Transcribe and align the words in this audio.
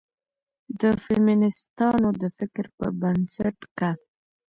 د 0.81 0.83
فيمنستانو 1.03 2.09
د 2.21 2.23
فکر 2.37 2.65
پر 2.77 2.89
بنسټ، 3.01 3.57
که 3.77 3.89